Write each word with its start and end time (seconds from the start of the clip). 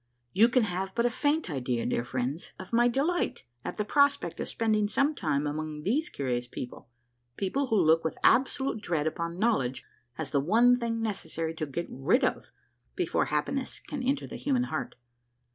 You 0.33 0.49
can 0.49 0.63
have 0.63 0.95
but 0.95 1.05
a 1.05 1.11
faint 1.11 1.47
idea, 1.47 1.85
dear 1.85 2.03
friends, 2.03 2.53
of 2.57 2.73
my 2.73 2.87
delight 2.87 3.45
at 3.63 3.77
the 3.77 3.85
prospect 3.85 4.39
of 4.39 4.49
spending 4.49 4.87
some 4.87 5.13
time 5.13 5.45
among 5.45 5.83
these 5.83 6.09
curious 6.09 6.47
people— 6.47 6.89
people 7.37 7.67
who 7.67 7.75
look 7.75 8.03
with 8.03 8.17
absolute 8.23 8.81
dread 8.81 9.05
upon 9.05 9.37
knowledge 9.37 9.85
as 10.17 10.31
the 10.31 10.39
one 10.41 10.75
thing 10.79 11.03
necessary 11.03 11.53
to 11.53 11.67
get 11.67 11.85
rid 11.87 12.23
of 12.23 12.51
before 12.95 13.25
happiness 13.25 13.77
can 13.79 14.01
enter 14.01 14.25
the 14.25 14.37
human 14.37 14.63
heart. 14.73 14.95